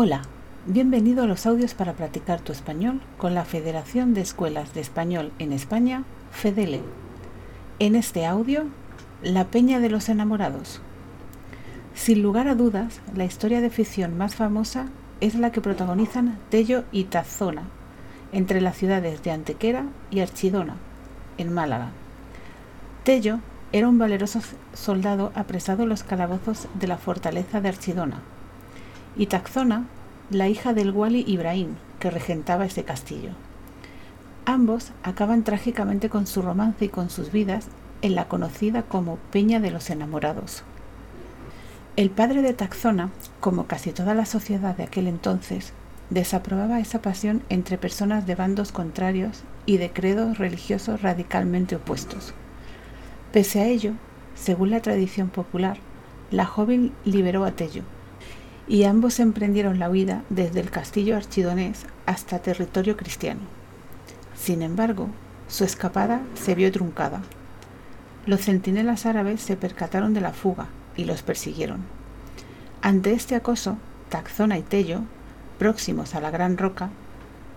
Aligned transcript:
Hola, 0.00 0.22
bienvenido 0.64 1.24
a 1.24 1.26
los 1.26 1.44
audios 1.44 1.74
para 1.74 1.94
practicar 1.94 2.40
tu 2.40 2.52
español 2.52 3.00
con 3.16 3.34
la 3.34 3.44
Federación 3.44 4.14
de 4.14 4.20
Escuelas 4.20 4.72
de 4.72 4.80
Español 4.80 5.32
en 5.40 5.52
España, 5.52 6.04
FEDELE. 6.30 6.82
En 7.80 7.96
este 7.96 8.24
audio, 8.24 8.66
La 9.24 9.46
Peña 9.46 9.80
de 9.80 9.90
los 9.90 10.08
Enamorados. 10.08 10.80
Sin 11.96 12.22
lugar 12.22 12.46
a 12.46 12.54
dudas, 12.54 13.00
la 13.16 13.24
historia 13.24 13.60
de 13.60 13.70
ficción 13.70 14.16
más 14.16 14.36
famosa 14.36 14.86
es 15.20 15.34
la 15.34 15.50
que 15.50 15.60
protagonizan 15.60 16.38
Tello 16.48 16.84
y 16.92 17.02
Tazzona, 17.02 17.64
entre 18.30 18.60
las 18.60 18.76
ciudades 18.76 19.24
de 19.24 19.32
Antequera 19.32 19.86
y 20.12 20.20
Archidona, 20.20 20.76
en 21.38 21.52
Málaga. 21.52 21.88
Tello 23.02 23.40
era 23.72 23.88
un 23.88 23.98
valeroso 23.98 24.42
soldado 24.74 25.32
apresado 25.34 25.82
en 25.82 25.88
los 25.88 26.04
calabozos 26.04 26.68
de 26.78 26.86
la 26.86 26.98
fortaleza 26.98 27.60
de 27.60 27.70
Archidona, 27.70 28.22
y 29.18 29.26
Taxona, 29.26 29.84
la 30.30 30.48
hija 30.48 30.72
del 30.72 30.92
Wali 30.92 31.24
Ibrahim, 31.26 31.74
que 31.98 32.10
regentaba 32.10 32.64
ese 32.64 32.84
castillo. 32.84 33.30
Ambos 34.46 34.92
acaban 35.02 35.42
trágicamente 35.42 36.08
con 36.08 36.26
su 36.26 36.40
romance 36.40 36.86
y 36.86 36.88
con 36.88 37.10
sus 37.10 37.32
vidas 37.32 37.66
en 38.00 38.14
la 38.14 38.28
conocida 38.28 38.84
como 38.84 39.16
Peña 39.32 39.58
de 39.60 39.72
los 39.72 39.90
Enamorados. 39.90 40.62
El 41.96 42.10
padre 42.10 42.42
de 42.42 42.54
Taxona, 42.54 43.10
como 43.40 43.66
casi 43.66 43.90
toda 43.90 44.14
la 44.14 44.24
sociedad 44.24 44.76
de 44.76 44.84
aquel 44.84 45.08
entonces, 45.08 45.72
desaprobaba 46.10 46.78
esa 46.78 47.02
pasión 47.02 47.42
entre 47.48 47.76
personas 47.76 48.24
de 48.24 48.36
bandos 48.36 48.70
contrarios 48.70 49.42
y 49.66 49.78
de 49.78 49.90
credos 49.90 50.38
religiosos 50.38 51.02
radicalmente 51.02 51.74
opuestos. 51.74 52.32
Pese 53.32 53.60
a 53.60 53.66
ello, 53.66 53.94
según 54.36 54.70
la 54.70 54.80
tradición 54.80 55.28
popular, 55.28 55.76
la 56.30 56.46
joven 56.46 56.92
liberó 57.04 57.44
a 57.44 57.50
Tello, 57.50 57.82
y 58.68 58.84
ambos 58.84 59.18
emprendieron 59.18 59.78
la 59.78 59.88
huida 59.88 60.22
desde 60.28 60.60
el 60.60 60.70
castillo 60.70 61.16
archidonés 61.16 61.86
hasta 62.06 62.40
territorio 62.40 62.96
cristiano. 62.96 63.40
Sin 64.36 64.62
embargo, 64.62 65.08
su 65.48 65.64
escapada 65.64 66.20
se 66.34 66.54
vio 66.54 66.70
truncada. 66.70 67.22
Los 68.26 68.42
centinelas 68.42 69.06
árabes 69.06 69.40
se 69.40 69.56
percataron 69.56 70.12
de 70.12 70.20
la 70.20 70.32
fuga 70.32 70.66
y 70.96 71.04
los 71.04 71.22
persiguieron. 71.22 71.80
Ante 72.82 73.12
este 73.12 73.34
acoso, 73.34 73.78
Taxona 74.10 74.58
y 74.58 74.62
Tello, 74.62 75.00
próximos 75.58 76.14
a 76.14 76.20
la 76.20 76.30
gran 76.30 76.58
roca, 76.58 76.90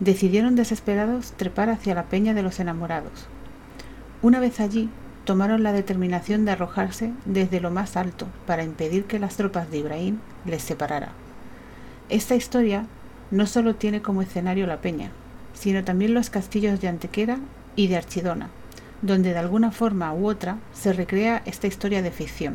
decidieron 0.00 0.56
desesperados 0.56 1.32
trepar 1.36 1.70
hacia 1.70 1.94
la 1.94 2.04
peña 2.04 2.34
de 2.34 2.42
los 2.42 2.58
enamorados. 2.58 3.26
Una 4.22 4.40
vez 4.40 4.58
allí, 4.60 4.90
tomaron 5.26 5.64
la 5.64 5.72
determinación 5.72 6.44
de 6.44 6.52
arrojarse 6.52 7.12
desde 7.26 7.60
lo 7.60 7.70
más 7.70 7.96
alto 7.96 8.26
para 8.46 8.62
impedir 8.62 9.04
que 9.04 9.18
las 9.18 9.36
tropas 9.36 9.70
de 9.70 9.78
Ibrahim 9.78 10.18
les 10.46 10.62
separara. 10.62 11.10
Esta 12.08 12.36
historia 12.36 12.86
no 13.32 13.46
solo 13.46 13.74
tiene 13.74 14.00
como 14.00 14.22
escenario 14.22 14.68
la 14.68 14.80
peña, 14.80 15.10
sino 15.52 15.82
también 15.82 16.14
los 16.14 16.30
castillos 16.30 16.80
de 16.80 16.88
Antequera 16.88 17.38
y 17.74 17.88
de 17.88 17.96
Archidona, 17.96 18.50
donde 19.02 19.32
de 19.32 19.38
alguna 19.38 19.72
forma 19.72 20.14
u 20.14 20.28
otra 20.28 20.58
se 20.72 20.92
recrea 20.92 21.42
esta 21.44 21.66
historia 21.66 22.02
de 22.02 22.12
ficción. 22.12 22.54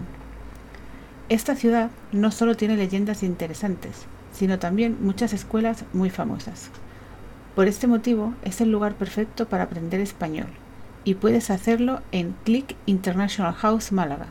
Esta 1.28 1.56
ciudad 1.56 1.91
no 2.13 2.31
solo 2.31 2.56
tiene 2.56 2.78
leyendas 2.78 3.22
interesantes, 3.22 4.06
sino 4.31 4.59
también 4.59 4.97
muchas 5.02 5.33
escuelas 5.33 5.83
muy 5.91 6.09
famosas. 6.09 6.69
Por 7.53 7.67
este 7.67 7.88
motivo 7.88 8.33
es 8.44 8.61
el 8.61 8.72
lugar 8.72 8.94
perfecto 8.95 9.50
para 9.50 9.63
aprender 9.63 10.00
español, 10.00 10.47
y 11.03 11.16
puedes 11.16 11.49
hacerlo 11.49 12.02
en 12.11 12.35
Click 12.44 12.75
International 12.85 13.53
House 13.53 13.91
Málaga. 13.91 14.27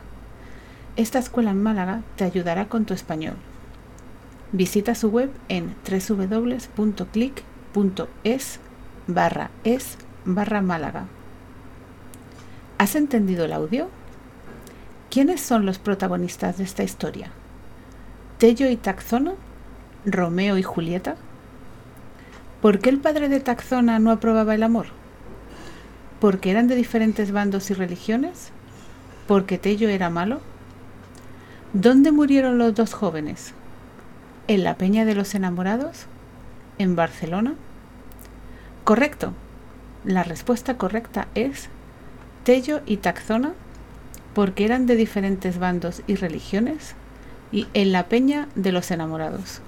Esta 0.95 1.19
escuela 1.19 1.51
en 1.51 1.61
Málaga 1.61 2.01
te 2.15 2.23
ayudará 2.23 2.67
con 2.67 2.85
tu 2.85 2.93
español. 2.93 3.35
Visita 4.51 4.95
su 4.95 5.09
web 5.09 5.31
en 5.47 5.75
www.click.es 5.89 6.59
barra 9.07 9.49
es 9.63 9.97
barra 10.25 10.61
Málaga. 10.61 11.05
¿Has 12.77 12.95
entendido 12.95 13.45
el 13.45 13.53
audio? 13.53 13.89
¿Quiénes 15.09 15.41
son 15.41 15.65
los 15.65 15.79
protagonistas 15.79 16.57
de 16.57 16.63
esta 16.63 16.83
historia? 16.83 17.31
¿Tello 18.37 18.69
y 18.69 18.77
Taxona? 18.77 19.33
¿Romeo 20.05 20.57
y 20.57 20.63
Julieta? 20.63 21.15
¿Por 22.61 22.79
qué 22.79 22.89
el 22.89 22.99
padre 22.99 23.29
de 23.29 23.39
Taxona 23.39 23.99
no 23.99 24.11
aprobaba 24.11 24.55
el 24.55 24.63
amor? 24.63 25.00
Porque 26.21 26.51
eran 26.51 26.67
de 26.67 26.75
diferentes 26.75 27.31
bandos 27.31 27.71
y 27.71 27.73
religiones, 27.73 28.51
porque 29.27 29.57
Tello 29.57 29.89
era 29.89 30.11
malo. 30.11 30.39
¿Dónde 31.73 32.11
murieron 32.11 32.59
los 32.59 32.75
dos 32.75 32.93
jóvenes? 32.93 33.53
¿En 34.47 34.63
la 34.63 34.75
Peña 34.75 35.03
de 35.03 35.15
los 35.15 35.33
Enamorados? 35.33 36.05
¿En 36.77 36.95
Barcelona? 36.95 37.55
Correcto. 38.83 39.33
La 40.05 40.21
respuesta 40.23 40.77
correcta 40.77 41.27
es 41.33 41.69
Tello 42.43 42.81
y 42.85 42.97
Taxona, 42.97 43.53
porque 44.35 44.63
eran 44.63 44.85
de 44.85 44.95
diferentes 44.95 45.57
bandos 45.57 46.03
y 46.05 46.15
religiones, 46.15 46.93
y 47.51 47.65
en 47.73 47.91
la 47.91 48.09
Peña 48.09 48.47
de 48.53 48.71
los 48.71 48.91
Enamorados. 48.91 49.61